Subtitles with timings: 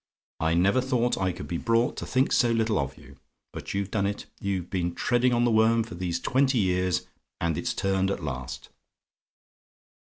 [0.39, 3.17] I never thought I could be brought to think so little of you;
[3.53, 7.05] but you've done it: you've been treading on the worm for these twenty years,
[7.39, 8.69] and it's turned at last.